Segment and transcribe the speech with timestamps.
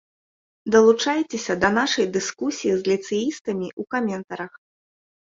[0.75, 4.53] Далучайцеся да нашай дыскусіі з ліцэістамі ў каментарах.